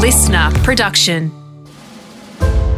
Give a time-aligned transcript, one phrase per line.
[0.00, 1.30] listener production.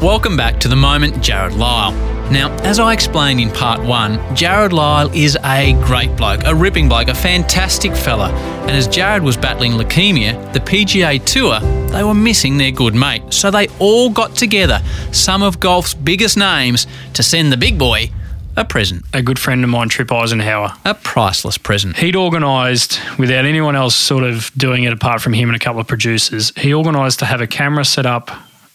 [0.00, 1.92] Welcome back to the moment, Jarrod Lyle.
[2.32, 6.88] Now, as I explained in part one, Jarrod Lyle is a great bloke, a ripping
[6.88, 8.32] bloke, a fantastic fella.
[8.62, 11.60] And as Jarrod was battling leukemia, the PGA Tour,
[11.92, 13.32] they were missing their good mate.
[13.32, 14.82] So they all got together,
[15.12, 18.10] some of golf's biggest names, to send the big boy
[18.56, 19.04] a present.
[19.12, 20.76] A good friend of mine, Trip Isenhour.
[20.84, 21.96] A priceless present.
[21.96, 25.80] He'd organised, without anyone else sort of doing it apart from him and a couple
[25.80, 28.30] of producers, he organised to have a camera set up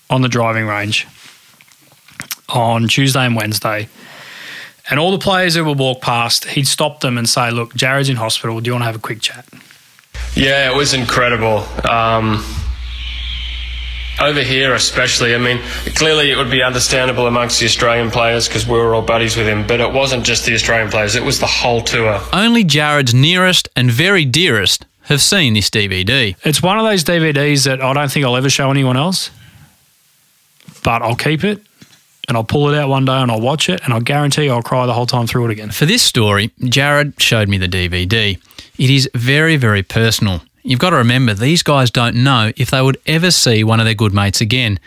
[0.09, 1.07] on the driving range
[2.49, 3.89] on Tuesday and Wednesday.
[4.89, 8.09] And all the players who would walk past, he'd stop them and say, Look, Jarrod's
[8.09, 8.59] in hospital.
[8.61, 9.45] Do you want to have a quick chat?
[10.33, 11.65] Yeah, it was incredible.
[11.89, 12.43] Um,
[14.19, 15.59] over here, especially, I mean,
[15.95, 19.47] clearly it would be understandable amongst the Australian players because we were all buddies with
[19.47, 22.19] him, but it wasn't just the Australian players, it was the whole tour.
[22.33, 26.35] Only Jarrod's nearest and very dearest have seen this DVD.
[26.43, 29.29] It's one of those DVDs that I don't think I'll ever show anyone else,
[30.83, 31.61] but I'll keep it
[32.27, 34.61] and I'll pull it out one day and I'll watch it and I'll guarantee I'll
[34.61, 35.71] cry the whole time through it again.
[35.71, 38.37] For this story, Jarrod showed me the DVD.
[38.77, 40.41] It is very, very personal.
[40.67, 43.85] You've got to remember, these guys don't know if they would ever see one of
[43.85, 44.81] their good mates again.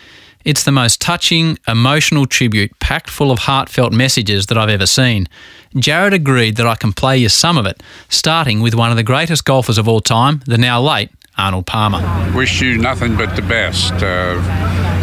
[0.44, 5.26] It's the most touching, emotional tribute packed full of heartfelt messages that I've ever seen.
[5.76, 9.02] Jarrod agreed that I can play you some of it, starting with one of the
[9.02, 11.08] greatest golfers of all time, the now late
[11.38, 12.32] Arnold Palmer.
[12.36, 13.94] Wish you nothing but the best.
[13.94, 14.38] Uh,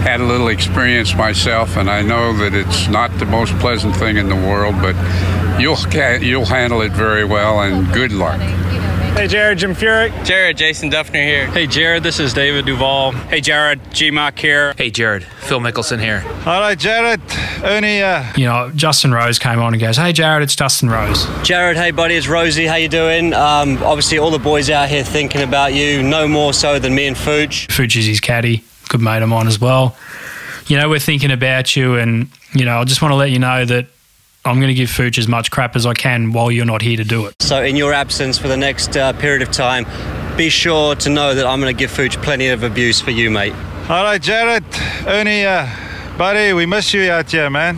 [0.05, 4.17] had a little experience myself, and I know that it's not the most pleasant thing
[4.17, 4.95] in the world, but
[5.59, 5.79] you'll
[6.21, 8.39] you'll handle it very well, and good luck.
[9.17, 10.11] Hey Jarrod, Jim Furyk.
[10.25, 11.47] Jarrod, Jason Dufner here.
[11.47, 13.13] Hey Jarrod, this is David Duval.
[13.13, 14.75] Hey Jarrod, G Mac here.
[14.77, 16.23] Hey Jarrod, Phil Mickelson here.
[16.45, 17.19] All right, Jarrod,
[17.63, 18.23] only uh...
[18.37, 21.89] You know, Justin Rose came on and goes, "Hey Jarrod, it's Justin Rose." Jarrod, hey
[21.89, 22.67] buddy, it's Rosie.
[22.67, 23.33] How you doing?
[23.33, 27.07] Um, obviously, all the boys out here thinking about you, no more so than me
[27.07, 27.65] and Fooch.
[27.69, 29.97] Fooch is his caddy, good mate of mine as well.
[30.67, 33.39] You know, we're thinking about you, and you know, I just want to let you
[33.39, 33.87] know that
[34.47, 36.95] I'm going to give Fooch as much crap as I can while you're not here
[36.95, 37.35] to do it.
[37.41, 39.85] So, in your absence for the next uh, period of time,
[40.37, 43.29] be sure to know that I'm going to give Fooch plenty of abuse for you,
[43.29, 43.53] mate.
[43.89, 44.63] All right, Jarrod,
[45.05, 45.67] Ernie, uh,
[46.17, 47.77] buddy, we miss you out here, man.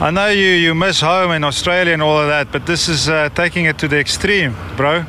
[0.00, 3.08] I know you, you miss home in Australia and all of that, but this is
[3.08, 5.04] uh, taking it to the extreme, bro.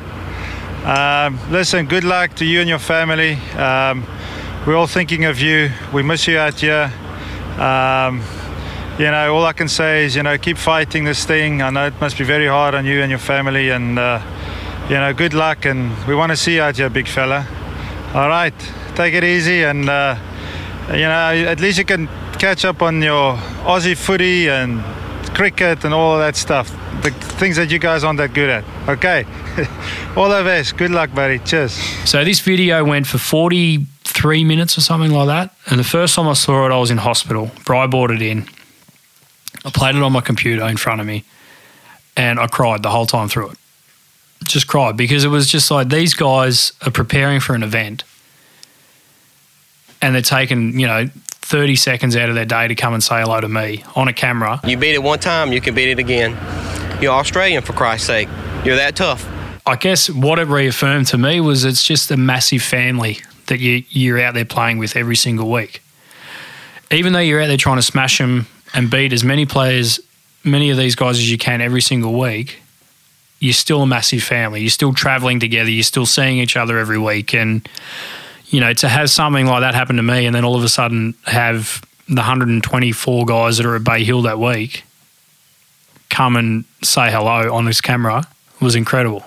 [0.84, 3.34] Um, listen, good luck to you and your family.
[3.56, 4.04] Um,
[4.66, 5.70] we're all thinking of you.
[5.92, 6.92] We miss you out here.
[7.58, 8.22] Um,
[8.98, 11.62] you know, all I can say is, you know, keep fighting this thing.
[11.62, 14.20] I know it must be very hard on you and your family, and uh,
[14.88, 15.64] you know, good luck.
[15.64, 17.46] And we want to see you out here, big fella.
[18.14, 18.54] All right,
[18.94, 20.16] take it easy, and uh,
[20.88, 24.80] you know, at least you can catch up on your Aussie footy and
[25.34, 26.70] cricket and all that stuff.
[27.02, 28.64] The things that you guys aren't that good at.
[28.88, 29.24] Okay,
[30.16, 30.76] all the best.
[30.76, 31.40] Good luck, buddy.
[31.40, 31.72] Cheers.
[32.08, 35.56] So this video went for 43 minutes or something like that.
[35.66, 37.50] And the first time I saw it, I was in hospital.
[37.64, 38.46] Bri brought it in.
[39.64, 41.24] I played it on my computer in front of me
[42.16, 43.58] and I cried the whole time through it.
[44.44, 48.04] Just cried because it was just like these guys are preparing for an event
[50.02, 53.20] and they're taking, you know, 30 seconds out of their day to come and say
[53.20, 54.60] hello to me on a camera.
[54.64, 56.32] You beat it one time, you can beat it again.
[57.00, 58.28] You're Australian, for Christ's sake.
[58.64, 59.28] You're that tough.
[59.66, 63.84] I guess what it reaffirmed to me was it's just a massive family that you,
[63.88, 65.82] you're out there playing with every single week.
[66.90, 70.00] Even though you're out there trying to smash them and beat as many players,
[70.42, 72.60] many of these guys as you can every single week,
[73.38, 74.60] you're still a massive family.
[74.60, 75.70] You're still traveling together.
[75.70, 77.34] You're still seeing each other every week.
[77.34, 77.66] And,
[78.46, 80.68] you know, to have something like that happen to me and then all of a
[80.68, 84.84] sudden have the 124 guys that are at Bay Hill that week
[86.10, 88.26] come and say hello on this camera
[88.60, 89.24] was incredible.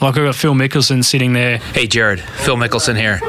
[0.00, 1.58] Like I've got Phil Mickelson sitting there.
[1.58, 3.20] Hey Jarrod, Phil Mickelson here.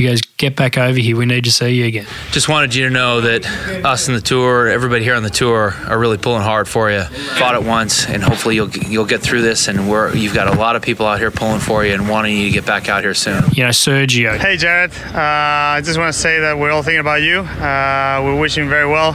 [0.00, 1.14] He goes, "Get back over here.
[1.14, 3.44] We need to see you again." Just wanted you to know that
[3.84, 7.02] us in the tour, everybody here on the tour, are really pulling hard for you.
[7.02, 9.68] Fought it once, and hopefully you'll you'll get through this.
[9.68, 12.34] And we're you've got a lot of people out here pulling for you and wanting
[12.34, 13.44] you to get back out here soon.
[13.52, 14.38] You know, Sergio.
[14.38, 17.40] Hey Jarrod, uh, I just want to say that we're all thinking about you.
[17.40, 19.12] Uh, we're wishing very well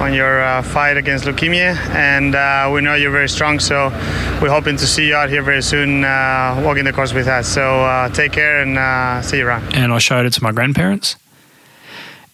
[0.00, 3.60] on your uh, fight against leukemia, and uh, we know you're very strong.
[3.60, 3.88] So
[4.40, 7.48] we're hoping to see you out here very soon, uh, walking the course with us.
[7.48, 9.74] So uh, take care and uh, see you around.
[9.74, 11.16] And I showed it to my grandparents,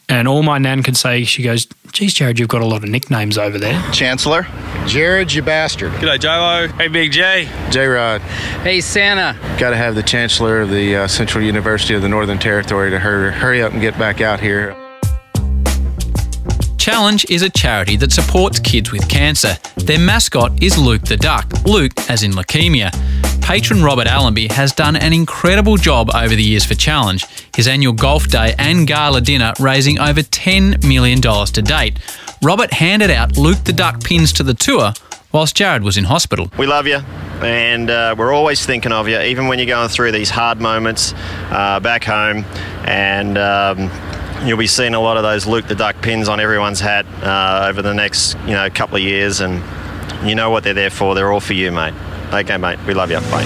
[0.09, 2.89] and all my nan could say, she goes, "Geez, Jarrod, you've got a lot of
[2.89, 4.43] nicknames over there." Chancellor,
[4.87, 5.93] Jarrod, you bastard.
[5.93, 6.69] G'day, J-Lo.
[6.69, 7.49] Hey, Big J.
[7.71, 8.23] J-Rod.
[8.63, 9.37] Hey, Santa.
[9.59, 12.99] Got to have the Chancellor of the uh, Central University of the Northern Territory to
[12.99, 14.75] hurry, hurry up and get back out here.
[16.89, 19.59] Challenge is a charity that supports kids with cancer.
[19.77, 22.91] Their mascot is Luke the Duck, Luke as in leukemia.
[23.43, 27.93] patron Robert Allenby has done an incredible job over the years for Challenge, his annual
[27.93, 31.99] golf day and gala dinner raising over $10 million to date.
[32.43, 34.95] Robert handed out Luke the Duck pins to the tour
[35.31, 36.51] whilst Jarrod was in hospital.
[36.59, 37.01] We love you,
[37.43, 41.13] and uh, we're always thinking of you, even when you're going through these hard moments
[41.51, 42.47] uh, back home.
[42.87, 43.91] And um,
[44.45, 47.67] you'll be seeing a lot of those Luke the Duck pins on everyone's hat uh,
[47.69, 49.63] over the next, you know, couple of years, and
[50.29, 51.15] you know what they're there for.
[51.15, 51.95] They're all for you, mate.
[52.33, 52.79] Okay, mate.
[52.87, 53.21] We love you.
[53.31, 53.43] Bye.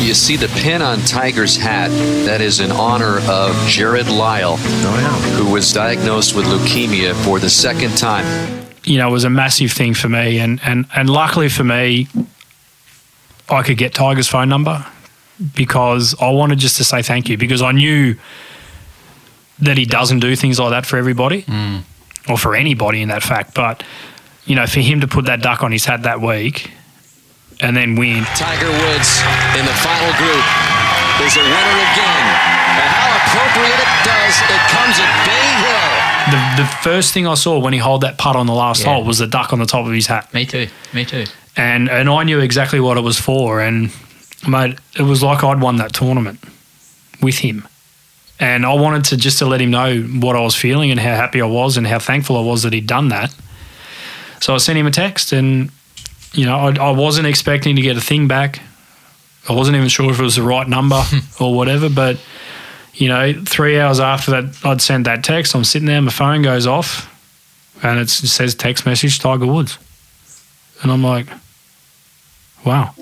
[0.00, 1.90] You see the pin on Tiger's hat.
[2.26, 7.96] That is in honor of Jarrod Lyle, who was diagnosed with leukemia for the second
[7.96, 8.68] time.
[8.84, 12.08] You know, it was a massive thing for me, and and and luckily for me,
[13.48, 14.84] I could get Tiger's phone number
[15.54, 18.16] because I wanted just to say thank you because I knew
[19.60, 21.82] that he doesn't do things like that for everybody mm.
[22.28, 23.54] or for anybody in that fact.
[23.54, 23.82] But
[24.44, 26.70] you know, for him to put that duck on his hat that week
[27.60, 28.24] and then win.
[28.36, 29.20] Tiger Woods
[29.58, 30.44] in the final group
[31.26, 32.26] is a winner again.
[32.78, 34.34] And how appropriate it does.
[34.48, 36.56] It comes at Bay Hill.
[36.56, 38.94] The, the first thing I saw when he held that putt on the last Yeah.
[38.94, 40.32] hole was the duck on the top of his hat.
[40.32, 40.68] Me too.
[40.92, 41.24] Me too.
[41.56, 43.60] And and I knew exactly what it was for.
[43.60, 43.90] And
[44.46, 46.38] mate, it was like I'd won that tournament
[47.20, 47.66] with him.
[48.40, 51.14] And I wanted to just to let him know what I was feeling and how
[51.14, 53.34] happy I was and how thankful I was that he'd done that.
[54.40, 55.70] So I sent him a text and
[56.32, 58.60] you know, I, I wasn't expecting to get a thing back.
[59.48, 61.02] I wasn't even sure if it was the right number
[61.40, 62.20] or whatever, but
[62.94, 65.54] you know, three hours after that, I'd sent that text.
[65.54, 67.14] I'm sitting there, my phone goes off,
[67.82, 69.78] and it's, it says text message Tiger Woods,
[70.82, 71.26] and I'm like,
[72.66, 72.92] wow.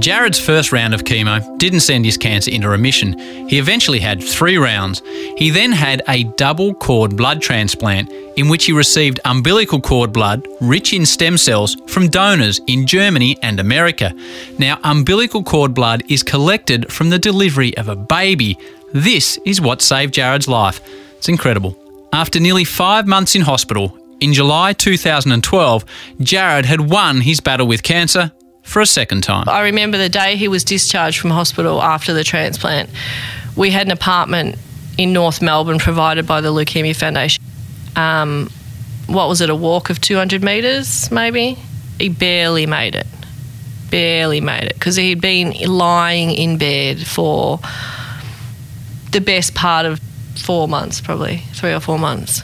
[0.00, 3.18] Jarrod's first round of chemo didn't send his cancer into remission.
[3.48, 5.02] He eventually had three rounds.
[5.36, 10.46] He then had a double cord blood transplant in which he received umbilical cord blood
[10.60, 14.12] rich in stem cells from donors in Germany and America.
[14.58, 18.58] Now, umbilical cord blood is collected from the delivery of a baby.
[18.92, 20.80] This is what saved Jarrod's life.
[21.16, 21.76] It's incredible.
[22.12, 25.84] After nearly five months in hospital, in July 2012,
[26.20, 28.32] Jared had won his battle with cancer
[28.66, 29.48] for a second time.
[29.48, 32.90] I remember the day he was discharged from hospital after the transplant.
[33.56, 34.56] We had an apartment
[34.98, 37.42] in North Melbourne provided by the Leukemia Foundation.
[37.94, 38.50] Um,
[39.06, 41.56] what was it, a walk of 200 metres, maybe?
[41.98, 43.06] He barely made it.
[43.90, 47.60] Barely made it because he'd been lying in bed for
[49.12, 50.00] the best part of
[50.34, 52.42] four months, probably three or four months.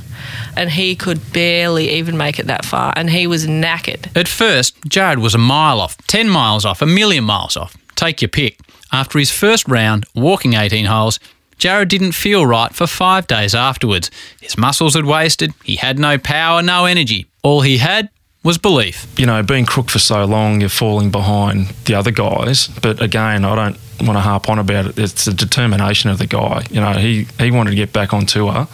[0.56, 4.14] And he could barely even make it that far, and he was knackered.
[4.16, 7.76] At first, Jarrod was a mile off, 10 miles off, a million miles off.
[7.96, 8.58] Take your pick.
[8.92, 11.18] After his first round, walking 18 holes,
[11.58, 14.10] Jarrod didn't feel right for five days afterwards.
[14.40, 17.26] His muscles had wasted, he had no power, no energy.
[17.42, 18.10] All he had
[18.42, 19.06] was belief.
[19.16, 22.66] you know, being crook for so long, you're falling behind the other guys.
[22.66, 24.98] But again, I don't want to harp on about it.
[24.98, 26.64] It's the determination of the guy.
[26.70, 28.66] You know, he, he wanted to get back on tour.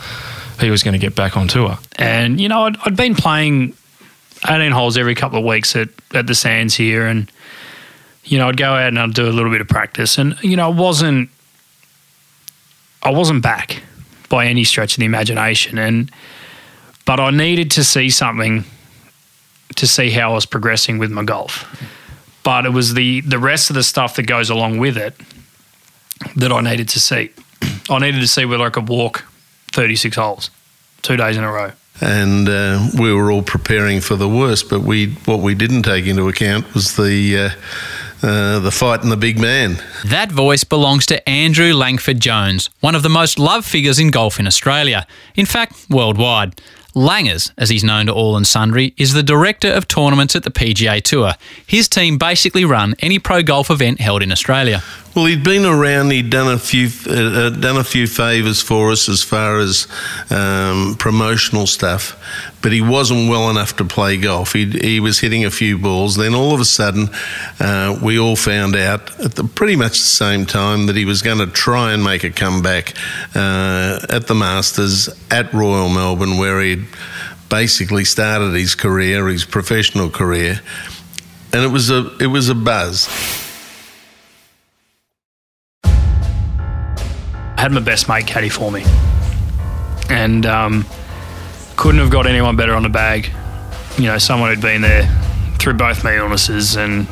[0.60, 1.78] He was going to get back on tour.
[1.96, 3.74] And, you know, I'd, I'd been playing
[4.48, 7.06] 18 holes every couple of weeks at, at the Sands here.
[7.06, 7.30] And,
[8.24, 10.18] you know, I'd go out and I'd do a little bit of practice.
[10.18, 11.30] And, you know, I wasn't,
[13.02, 13.82] I wasn't back
[14.28, 15.78] by any stretch of the imagination.
[15.78, 16.10] And,
[17.06, 18.64] but I needed to see something
[19.76, 21.64] to see how I was progressing with my golf.
[22.42, 25.14] But it was the, the rest of the stuff that goes along with it
[26.36, 27.30] that I needed to see.
[27.90, 29.24] I needed to see whether I could walk
[29.78, 30.50] 36 holes
[31.02, 31.70] two days in a row.
[32.00, 34.68] and uh, we were all preparing for the worst.
[34.68, 39.12] But we, what we didn't take into account was the uh, uh, the fight and
[39.12, 39.80] the big man.
[40.04, 44.40] That voice belongs to Andrew Langford Jones, one of the most loved figures in golf
[44.40, 45.06] in Australia.
[45.36, 46.60] In fact, worldwide.
[46.96, 50.50] Langers, as he's known to all and sundry, is the director of tournaments at the
[50.50, 51.34] PGA Tour.
[51.64, 54.82] His team basically run any pro golf event held in Australia.
[55.18, 56.12] Well, he'd been around.
[56.12, 59.88] He'd done a few uh, uh, done a few favours for us as far as
[60.30, 62.16] um, promotional stuff,
[62.62, 64.52] but he wasn't well enough to play golf.
[64.52, 66.14] He he was hitting a few balls.
[66.14, 67.08] Then all of a sudden,
[67.58, 71.20] uh, we all found out at the, pretty much the same time that he was
[71.20, 72.94] going to try and make a comeback
[73.34, 76.86] uh, at the Masters at Royal Melbourne, where he'd
[77.48, 80.60] basically started his career, his professional career,
[81.52, 83.47] and it was a it was a buzz.
[87.58, 88.84] I had my best mate caddy for me,
[90.08, 90.86] and um,
[91.74, 93.32] couldn't have got anyone better on the bag.
[93.96, 95.08] You know, someone who'd been there
[95.58, 97.08] through both my illnesses, and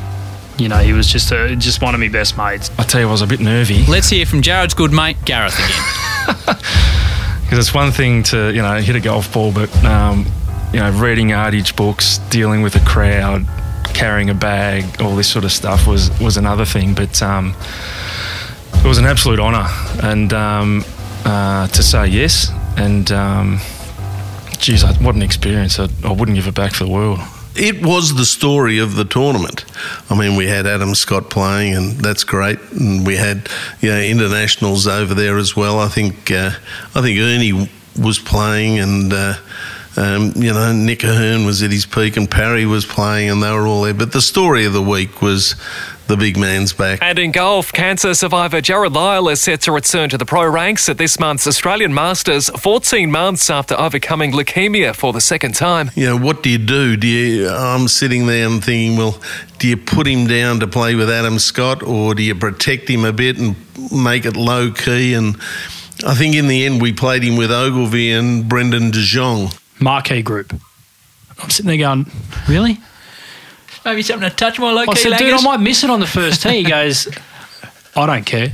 [0.57, 2.71] you know, he was just a, just one of my best mates.
[2.79, 5.59] I tell you, I was a bit nervy Let's hear from Jarrod's good mate, Gareth
[5.59, 6.55] again.
[7.43, 10.25] because it's one thing to you know hit a golf ball, but um,
[10.71, 13.45] you know reading yardage books, dealing with a crowd,
[13.93, 16.93] carrying a bag, all this sort of stuff was was another thing.
[16.93, 17.53] But um,
[18.73, 19.67] it was an absolute honour,
[20.01, 20.85] and um,
[21.25, 23.59] uh, to say yes, and um,
[24.59, 25.79] geez, what an experience!
[25.79, 27.19] I, I wouldn't give it back for the world.
[27.55, 29.65] It was the story of the tournament.
[30.11, 32.59] I mean, we had Adam Scott playing, and that's great.
[32.71, 33.49] And we had
[33.81, 35.79] you know internationals over there as well.
[35.79, 36.51] I think uh,
[36.95, 37.69] I think Ernie
[37.99, 39.33] was playing, and uh,
[39.97, 43.51] um, you know Nick O'Hern was at his peak, and Parry was playing, and they
[43.51, 43.93] were all there.
[43.93, 45.55] But the story of the week was
[46.07, 46.99] the big man's back.
[47.01, 50.89] And in golf, cancer survivor Jarrod Lyle is set to return to the pro ranks
[50.89, 55.91] at this month's Australian Masters, 14 months after overcoming leukemia for the second time.
[55.95, 56.97] you know, what do you do?
[56.97, 57.49] Do you?
[57.49, 59.21] I'm sitting there and thinking, well,
[59.59, 63.05] do you put him down to play with Adam Scott, or do you protect him
[63.05, 63.55] a bit and
[63.91, 65.13] make it low key?
[65.13, 65.35] And
[66.05, 69.57] I think in the end, we played him with Ogilvy and Brendon de Jonge.
[69.79, 70.53] Marquee group.
[71.39, 72.09] I'm sitting there going,
[72.47, 72.77] really?
[73.87, 76.01] Maybe something to touch more low I oh, said, dude, I might miss it on
[76.01, 76.61] the first tee.
[76.61, 77.07] He goes,
[77.95, 78.51] I don't care.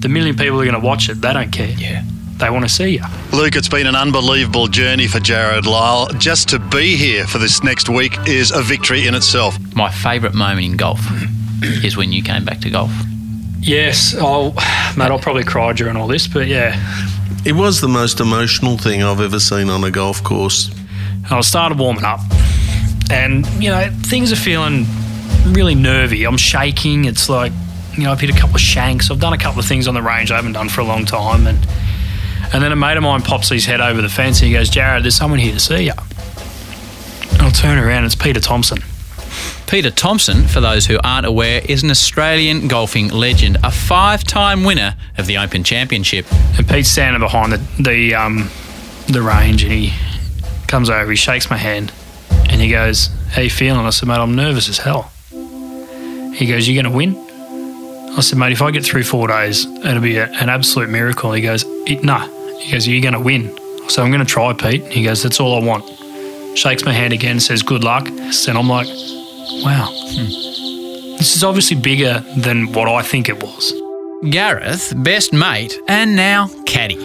[0.00, 1.20] The million people are going to watch it.
[1.20, 1.68] They don't care.
[1.68, 2.02] Yeah.
[2.38, 3.04] They want to see you.
[3.32, 6.08] Luke, it's been an unbelievable journey for Jarrod Lyle.
[6.18, 9.56] Just to be here for this next week is a victory in itself.
[9.76, 11.00] My favourite moment in golf
[11.62, 12.90] is when you came back to golf.
[13.60, 14.50] Yes, I'll,
[14.96, 16.74] mate, I'll probably cry during all this, but yeah.
[17.44, 20.72] It was the most emotional thing I've ever seen on a golf course.
[21.30, 22.18] I started warming up,
[23.10, 24.86] and you know things are feeling
[25.48, 26.24] really nervy.
[26.24, 27.04] I'm shaking.
[27.04, 27.52] It's like
[27.96, 29.10] you know I've hit a couple of shanks.
[29.10, 31.04] I've done a couple of things on the range I haven't done for a long
[31.04, 31.66] time, and
[32.52, 34.70] and then a mate of mine pops his head over the fence and he goes,
[34.70, 35.92] "Jarrod, there's someone here to see you."
[37.32, 38.04] And I'll turn around.
[38.04, 38.78] It's Peter Thomson.
[39.66, 44.64] Peter Thomson, for those who aren't aware, is an Australian golfing legend, a five time
[44.64, 46.26] winner of the Open Championship.
[46.58, 48.50] And Pete's standing behind the the um,
[49.06, 49.92] the range, and he
[50.66, 51.10] comes over.
[51.10, 51.92] He shakes my hand,
[52.60, 55.10] and he goes, "How you feeling?" I said, "Mate, I'm nervous as hell."
[56.34, 57.16] He goes, You're going to win?"
[58.18, 61.40] I said, "Mate, if I get through four days, it'll be an absolute miracle." He
[61.40, 62.18] goes, "It- "No."
[62.58, 63.56] He goes, "You're going to win."
[63.88, 65.84] So "I'm going to try, Pete." He goes, "That's all I want."
[66.54, 68.88] Shakes my hand again, says, "Good luck." And I'm like,
[69.64, 71.16] "Wow, hmm.
[71.16, 73.72] this is obviously bigger than what I think it was."
[74.28, 76.98] Gareth, best mate, and now caddy.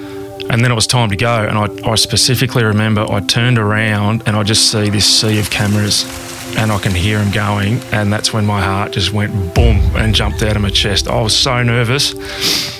[0.49, 4.23] And then it was time to go, and I, I specifically remember I turned around
[4.25, 6.05] and I just see this sea of cameras,
[6.57, 10.13] and I can hear them going, and that's when my heart just went boom and
[10.13, 11.07] jumped out of my chest.
[11.07, 12.13] I was so nervous.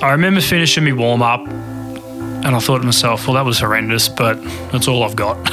[0.02, 4.08] I remember finishing my warm up, and I thought to myself, well, that was horrendous,
[4.08, 4.42] but
[4.72, 5.38] that's all I've got.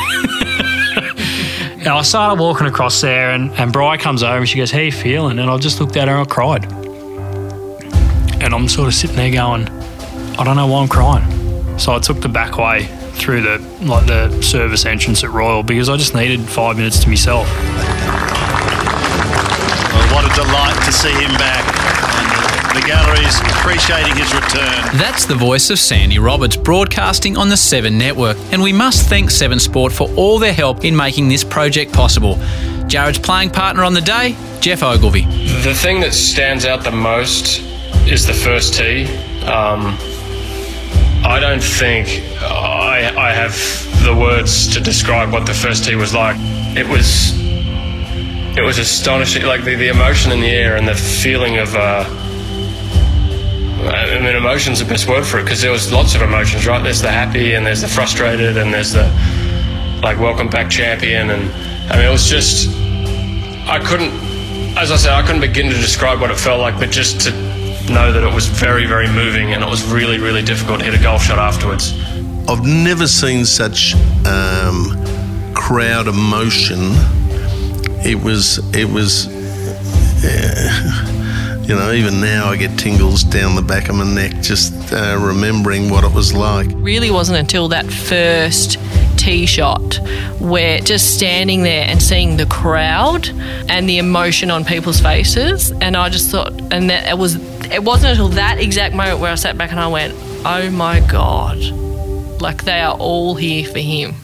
[1.83, 4.81] and I started walking across there, and, and Bri comes over and she goes, How
[4.81, 5.39] you feeling?
[5.39, 6.71] And I just looked at her and I cried.
[8.43, 9.69] And I'm sort of sitting there going,
[10.39, 11.42] I don't know why I'm crying.
[11.83, 15.89] So I took the back way through the like the service entrance at Royal because
[15.89, 17.49] I just needed five minutes to myself.
[19.91, 21.65] Well, what a delight to see him back.
[22.71, 24.97] And the gallery's appreciating his return.
[24.97, 29.33] That's the voice of Sandy Roberts broadcasting on the Seven Network, and we must thank
[29.33, 32.37] Seven Sport for all their help in making this project possible.
[32.87, 35.25] Jarrod's playing partner on the day, Geoff Ogilvy.
[35.65, 37.59] The thing that stands out the most
[38.07, 39.07] is the first tee.
[39.47, 39.99] Um,
[41.25, 42.09] I don't think
[42.43, 43.55] I, I have
[44.05, 46.37] the words to describe what the first tee was like.
[46.77, 47.41] It was
[48.57, 51.75] it was astonishing, like the, the emotion in the air and the feeling of.
[51.75, 52.05] Uh,
[53.85, 56.83] I mean, emotion's the best word for it because there was lots of emotions, right?
[56.83, 59.05] There's the happy and there's the frustrated and there's the
[60.03, 61.51] like welcome back champion and
[61.91, 62.69] I mean it was just
[63.67, 64.13] I couldn't,
[64.77, 67.52] as I said, I couldn't begin to describe what it felt like, but just to
[67.91, 70.99] know that it was very, very moving and it was really, really difficult to hit
[70.99, 71.93] a golf shot afterwards.
[72.49, 73.95] I've never seen such
[74.27, 75.03] um,
[75.55, 76.79] crowd emotion.
[78.05, 79.29] It was, it was,
[80.25, 84.93] uh, you know, even now I get tingles down the back of my neck just
[84.93, 86.69] uh, remembering what it was like.
[86.75, 88.79] really wasn't until that first
[89.17, 90.01] tee shot
[90.41, 93.29] where just standing there and seeing the crowd
[93.69, 97.37] and the emotion on people's faces and I just thought and that it was
[97.73, 100.15] it wasn't until that exact moment where I sat back and I went
[100.45, 101.59] oh my god
[102.41, 104.15] like they are all here for him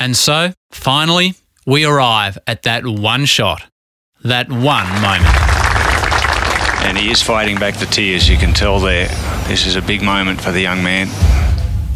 [0.00, 1.34] And so, finally,
[1.66, 3.62] we arrive at that one shot,
[4.24, 5.26] that one moment.
[6.82, 9.08] And he is fighting back the tears, you can tell there.
[9.46, 11.08] This is a big moment for the young man.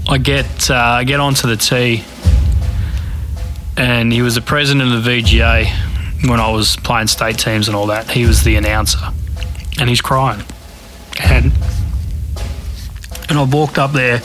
[0.06, 2.04] I get uh, I get onto the tee,
[3.78, 5.64] and he was the president of the VGA
[6.28, 8.10] when I was playing state teams and all that.
[8.10, 9.00] He was the announcer,
[9.78, 10.42] and he's crying,
[11.22, 11.52] and
[13.28, 14.20] and I walked up there,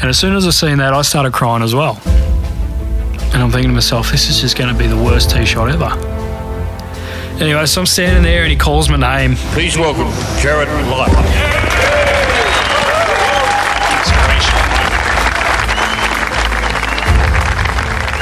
[0.00, 2.00] and as soon as I seen that, I started crying as well.
[3.32, 5.68] And I'm thinking to myself, this is just going to be the worst tee shot
[5.68, 5.90] ever.
[7.38, 9.36] Anyway, so I'm standing there and he calls my name.
[9.52, 10.06] Please welcome
[10.40, 11.06] Jarrod Lyle.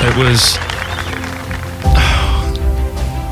[0.07, 0.74] It was.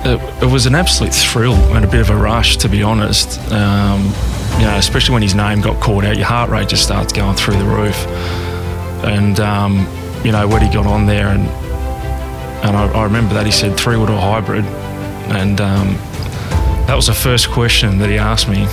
[0.04, 3.38] It, it was an absolute thrill and a bit of a rush, to be honest.
[3.52, 4.12] Um,
[4.58, 7.36] you know, especially when his name got called out, your heart rate just starts going
[7.36, 7.96] through the roof.
[9.04, 9.86] And um,
[10.24, 11.46] you know, when he got on there, and
[12.64, 14.64] and I, I remember that he said three wood or hybrid,
[15.34, 15.94] and um,
[16.86, 18.66] that was the first question that he asked me.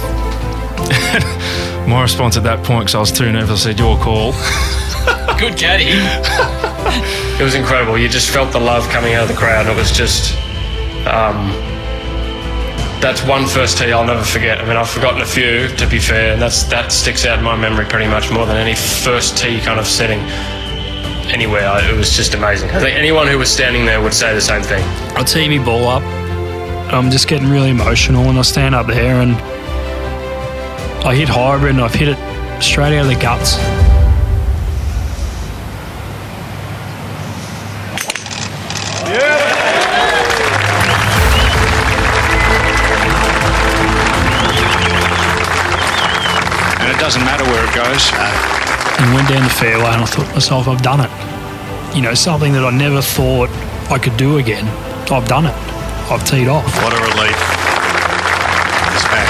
[1.90, 4.34] My response at that point, because I was too nervous, I said, "Your call."
[5.40, 5.90] Good caddy.
[7.40, 7.98] It was incredible.
[7.98, 9.66] You just felt the love coming out of the crowd.
[9.68, 10.36] It was just.
[11.08, 11.52] Um,
[13.02, 14.60] that's one first tee I'll never forget.
[14.60, 17.44] I mean, I've forgotten a few, to be fair, and that's that sticks out in
[17.46, 20.20] my memory pretty much more than any first tee kind of setting
[21.32, 21.68] anywhere.
[21.70, 22.70] I- It was just amazing.
[22.72, 24.84] I think anyone who was standing there would say the same thing.
[25.16, 26.04] I tee me ball up.
[26.94, 29.36] I'm just getting really emotional, and I stand up there and
[31.06, 32.18] I hit hybrid, and I've hit it
[32.62, 33.58] straight out of the guts.
[47.10, 48.12] Doesn't matter where it goes.
[49.02, 51.96] and went down the fairway and I thought to myself, I've done it.
[51.96, 53.50] You know, something that I never thought
[53.90, 54.68] I could do again.
[55.10, 55.56] I've done it.
[56.06, 56.70] I've teed off.
[56.84, 57.34] What a relief.
[58.94, 59.30] He's back.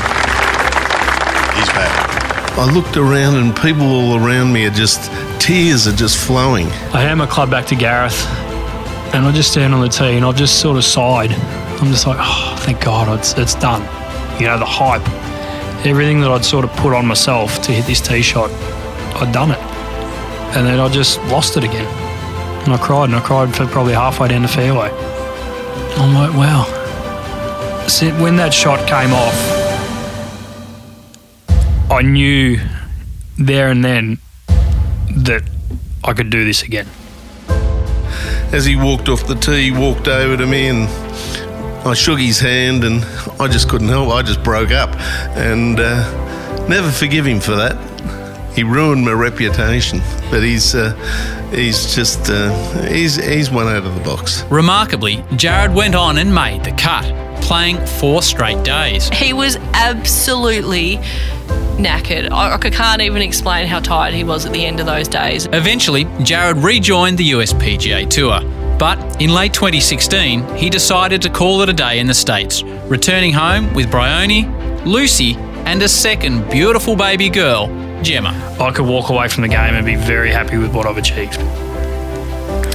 [1.56, 2.58] He's back.
[2.60, 5.10] I looked around and people all around me are just,
[5.42, 6.68] tears are just flowing.
[6.92, 8.28] I hand my club back to Gareth
[9.16, 11.32] and I just stand on the tee and I've just sort of sighed.
[11.32, 13.84] I'm just like, oh, thank God, it's, it's done.
[14.38, 15.08] You know, the hype,
[15.86, 18.52] everything that I'd sort of put on myself to hit this tee shot,
[19.22, 19.60] I'd done it.
[20.56, 21.86] And then I just lost it again.
[22.64, 24.90] And I cried and I cried for probably halfway down the fairway.
[25.98, 26.66] I'm like, wow.
[27.88, 29.60] See, when that shot came off,
[31.92, 32.60] I knew
[33.38, 34.20] there and then
[35.16, 35.44] that
[36.04, 36.88] I could do this again.
[38.52, 40.88] As he walked off the tee, walked over to me and
[41.86, 43.04] I shook his hand and
[43.40, 44.10] I just couldn't help.
[44.12, 44.96] I just broke up
[45.36, 47.78] and uh, never forgive him for that.
[48.54, 50.94] He ruined my reputation, but he's uh,
[51.54, 52.52] he's just uh,
[52.88, 54.44] he's he's one out of the box.
[54.50, 57.06] Remarkably, Jarrod went on and made the cut,
[57.42, 59.08] playing four straight days.
[59.10, 60.98] He was absolutely
[61.78, 62.30] knackered.
[62.32, 65.48] I, I can't even explain how tired he was at the end of those days.
[65.54, 68.42] Eventually, Jarrod rejoined the US PGA Tour.
[68.80, 73.34] But in late 2016, he decided to call it a day in the States, returning
[73.34, 74.46] home with Bryony,
[74.86, 77.68] Lucy, and a second beautiful baby girl,
[78.02, 78.30] Gemma.
[78.58, 81.42] I could walk away from the game and be very happy with what I've achieved.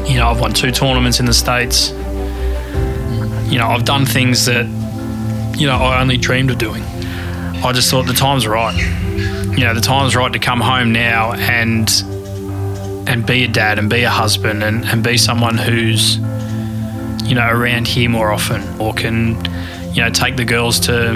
[0.07, 1.91] You know, I've won two tournaments in the States.
[3.51, 4.67] You know, I've done things that,
[5.59, 6.83] you know, I only dreamed of doing.
[7.65, 8.77] I just thought the time's right.
[9.57, 11.89] You know, the time's right to come home now and
[13.07, 16.17] and be a dad and be a husband and, and be someone who's,
[17.29, 19.37] you know, around here more often or can,
[19.93, 21.15] you know, take the girls to,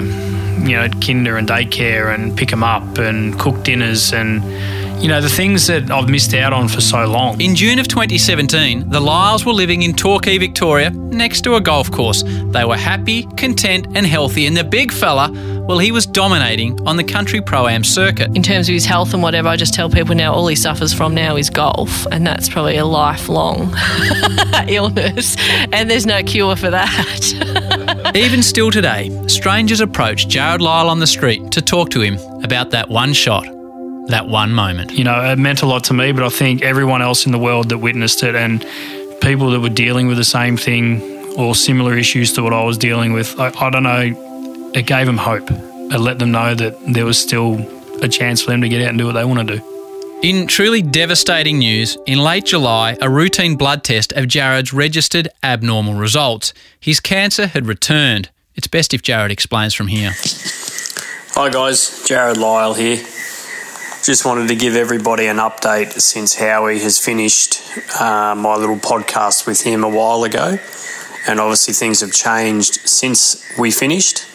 [0.61, 4.43] you know, kinder and daycare and pick them up and cook dinners and,
[4.99, 7.39] you know, the things that I've missed out on for so long.
[7.39, 11.89] In June of 2017, the Lyles were living in Torquay, Victoria, next to a golf
[11.89, 12.23] course.
[12.23, 15.31] They were happy, content, and healthy, and the big fella,
[15.69, 18.35] well, he was dominating on the country pro am circuit.
[18.35, 20.93] In terms of his health and whatever, I just tell people now all he suffers
[20.93, 23.73] from now is golf, and that's probably a lifelong
[24.67, 25.37] illness,
[25.71, 28.11] and there's no cure for that.
[28.15, 32.71] Even still today, strangers approach Jarrod Lyle on the street to talk to him about
[32.71, 33.47] that one shot,
[34.09, 34.91] that one moment.
[34.91, 37.39] You know, it meant a lot to me, but I think everyone else in the
[37.39, 38.65] world that witnessed it and
[39.21, 41.01] people that were dealing with the same thing
[41.37, 45.05] or similar issues to what I was dealing with, I, I don't know, it gave
[45.05, 45.49] them hope.
[45.49, 47.59] It let them know that there was still
[48.03, 50.19] a chance for them to get out and do what they want to do.
[50.21, 55.93] In truly devastating news, in late July, a routine blood test of Jarrod's registered abnormal
[55.93, 56.53] results.
[56.79, 58.29] His cancer had returned.
[58.55, 60.11] It's best if Jarrod explains from here.
[61.35, 63.01] Hi guys, Jared Lyle here.
[64.01, 67.61] Just wanted to give everybody an update since Howie has finished
[67.99, 70.57] uh, my little podcast with him a while ago,
[71.27, 74.25] and obviously things have changed since we finished.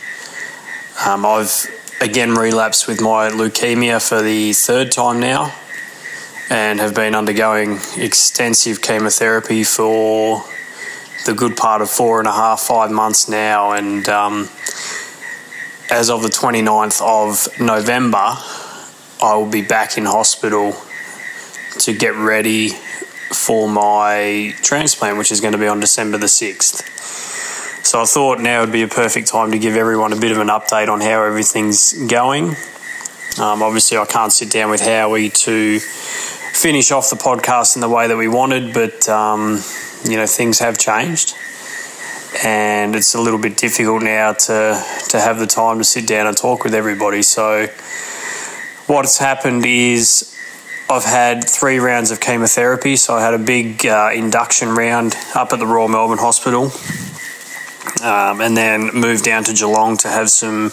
[1.06, 1.66] Um, I've
[2.02, 5.54] again relapsed with my leukemia for the third time now,
[6.50, 10.44] and have been undergoing extensive chemotherapy for
[11.24, 14.50] the good part of four and a half, five months now, and um,
[15.90, 18.36] as of the 29th of November,
[19.22, 20.74] I will be back in hospital
[21.80, 22.70] to get ready
[23.32, 26.82] for my transplant, which is going to be on December the 6th.
[27.84, 30.38] So I thought now would be a perfect time to give everyone a bit of
[30.38, 32.56] an update on how everything's going.
[33.38, 37.88] Um, obviously, I can't sit down with Howie to finish off the podcast in the
[37.88, 39.60] way that we wanted, but um,
[40.04, 41.34] you know things have changed,
[42.44, 46.28] and it's a little bit difficult now to to have the time to sit down
[46.28, 47.22] and talk with everybody.
[47.22, 47.66] So
[48.86, 50.34] what's happened is
[50.90, 52.96] I've had three rounds of chemotherapy.
[52.96, 56.64] So I had a big uh, induction round up at the Royal Melbourne Hospital,
[58.02, 60.70] um, and then moved down to Geelong to have some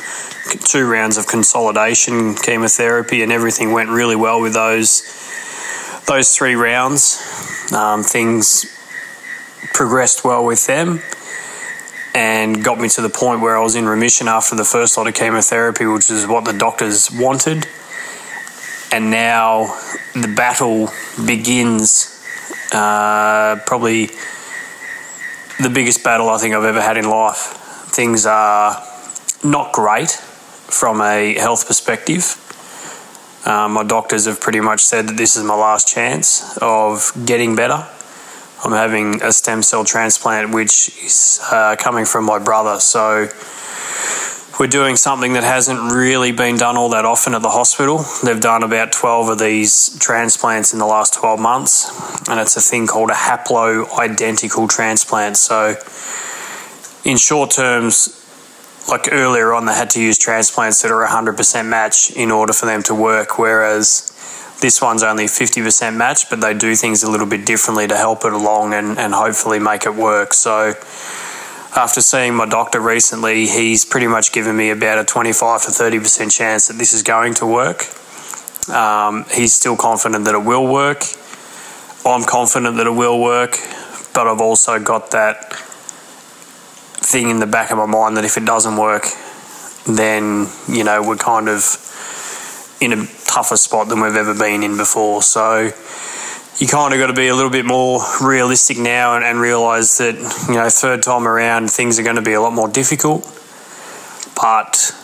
[0.66, 5.04] two rounds of consolidation chemotherapy, and everything went really well with those
[6.08, 7.72] those three rounds.
[7.72, 8.66] Um, things
[9.74, 11.02] progressed well with them.
[12.14, 15.08] And got me to the point where I was in remission after the first lot
[15.08, 17.66] of chemotherapy, which is what the doctors wanted
[18.92, 19.78] and now
[20.14, 20.90] the battle
[21.26, 22.08] begins.
[22.72, 24.08] Uh, probably
[25.60, 27.58] the biggest battle I think I've ever had in life.
[27.94, 28.82] Things are
[29.44, 32.38] not great from a health perspective.
[33.46, 37.56] Um, my doctors have pretty much said that this is my last chance of getting
[37.56, 37.88] better.
[38.64, 42.80] I'm having a stem cell transplant, which is uh, coming from my brother.
[42.80, 43.28] So
[44.62, 48.06] we're doing something that hasn't really been done all that often at the hospital.
[48.24, 52.62] They've done about 12 of these transplants in the last 12 months, and it's a
[52.62, 55.38] thing called a haplo identical transplant.
[55.38, 55.78] So,
[57.04, 58.24] in short terms,
[58.88, 62.68] like earlier on, they had to use transplants that are 100% match in order for
[62.68, 64.14] them to work, whereas
[64.62, 68.26] this one's only 50% match, but they do things a little bit differently to help
[68.26, 70.36] it along and, and hopefully make it work.
[70.36, 70.76] So,
[71.76, 76.32] after seeing my doctor recently, he's pretty much given me about a 25 to 30%
[76.32, 77.86] chance that this is going to work.
[78.70, 81.04] Um, he's still confident that it will work.
[82.06, 83.58] I'm confident that it will work,
[84.14, 88.46] but I've also got that thing in the back of my mind that if it
[88.46, 89.06] doesn't work,
[89.88, 91.78] then, you know, we're kind of
[92.82, 95.24] in a tougher spot than we've ever been in before.
[95.24, 95.72] So,
[96.62, 99.98] you kind of got to be a little bit more realistic now and, and realize
[99.98, 100.14] that
[100.48, 103.24] you know third time around things are going to be a lot more difficult.
[104.36, 104.96] But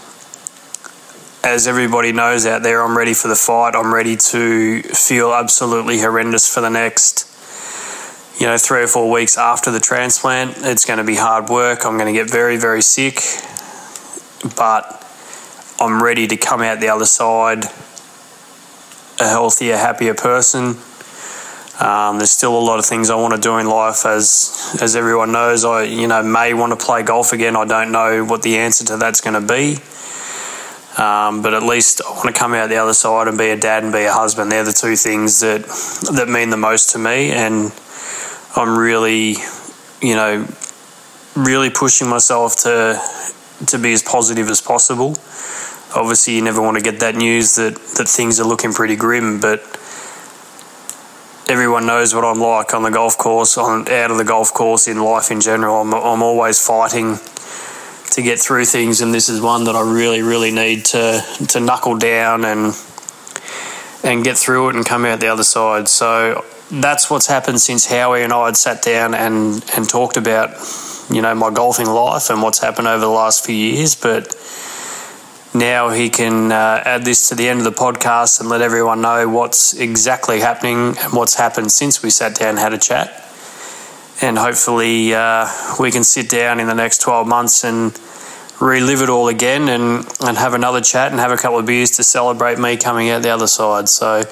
[1.43, 3.73] as everybody knows out there i'm ready for the fight.
[3.73, 7.25] I'm ready to feel absolutely horrendous for the next
[8.39, 10.57] you know three or four weeks after the transplant.
[10.59, 11.85] It's going to be hard work.
[11.87, 13.15] I'm going to get very very sick.
[14.55, 14.93] But
[15.79, 17.65] i'm ready to come out the other side
[19.19, 20.75] a healthier happier person
[21.79, 24.95] um, there's still a lot of things I want to do in life, as as
[24.95, 25.63] everyone knows.
[25.63, 27.55] I you know may want to play golf again.
[27.55, 29.77] I don't know what the answer to that's going to be,
[31.01, 33.57] um, but at least I want to come out the other side and be a
[33.57, 34.51] dad and be a husband.
[34.51, 35.61] They're the two things that
[36.15, 37.71] that mean the most to me, and
[38.55, 39.35] I'm really,
[40.01, 40.47] you know,
[41.35, 42.99] really pushing myself to
[43.67, 45.15] to be as positive as possible.
[45.95, 49.39] Obviously, you never want to get that news that that things are looking pretty grim,
[49.39, 49.61] but
[51.49, 54.87] everyone knows what I'm like on the golf course, on out of the golf course,
[54.87, 55.81] in life in general.
[55.81, 57.19] I'm, I'm always fighting
[58.11, 61.59] to get through things, and this is one that I really, really need to to
[61.59, 62.73] knuckle down and
[64.03, 65.87] and get through it and come out the other side.
[65.87, 70.51] So that's what's happened since Howie and I had sat down and and talked about
[71.09, 74.35] you know my golfing life and what's happened over the last few years, but
[75.57, 79.01] now he can uh, add this to the end of the podcast and let everyone
[79.01, 83.23] know what's exactly happening and what's happened since we sat down and had a chat.
[84.21, 85.47] And hopefully, uh,
[85.79, 87.97] we can sit down in the next 12 months and
[88.59, 91.91] relive it all again and, and have another chat and have a couple of beers
[91.91, 93.87] to celebrate me coming out the other side.
[93.89, 94.23] So,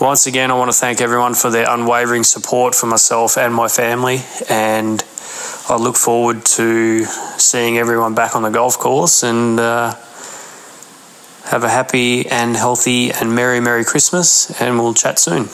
[0.00, 3.66] once again, I want to thank everyone for their unwavering support for myself and my
[3.66, 4.20] family.
[4.48, 5.04] And
[5.68, 7.04] I look forward to
[7.36, 9.60] seeing everyone back on the golf course and.
[9.60, 9.94] Uh,
[11.48, 15.48] have a happy and healthy and merry, merry Christmas, and we'll chat soon.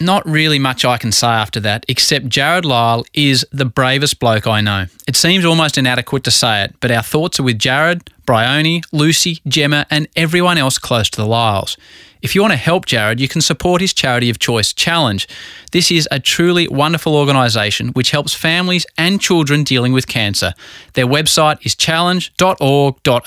[0.00, 4.46] Not really much I can say after that, except Jarrod Lyle is the bravest bloke
[4.46, 4.86] I know.
[5.06, 9.40] It seems almost inadequate to say it, but our thoughts are with Jarrod, Bryony, Lucy,
[9.46, 11.76] Gemma, and everyone else close to the Lyles.
[12.22, 15.28] If you want to help Jarrod, you can support his charity of choice, Challenge.
[15.72, 20.54] This is a truly wonderful organisation which helps families and children dealing with cancer.
[20.94, 23.22] Their website is challenge.org.au.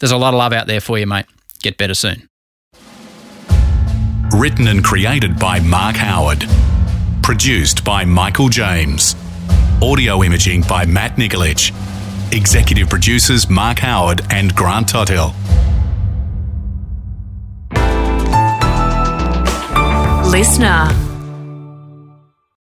[0.00, 1.26] There's a lot of love out there for you, mate.
[1.62, 2.28] Get better soon.
[4.34, 6.46] Written and created by Mark Howard.
[7.22, 9.14] Produced by Michael James.
[9.80, 11.70] Audio imaging by Matt Nikolic.
[12.32, 15.34] Executive producers Mark Howard and Grant Tothill.
[20.32, 21.11] listener.